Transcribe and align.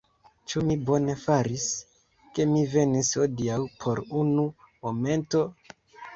Ĉu 0.51 0.61
mi 0.69 0.77
bone 0.85 1.15
faris, 1.23 1.65
ke 2.39 2.47
mi 2.55 2.65
venis, 2.73 3.13
hodiaŭ 3.21 3.59
por 3.85 4.03
unu 4.23 4.49
momento? 4.73 5.45